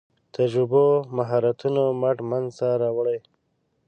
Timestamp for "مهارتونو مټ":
1.17-2.17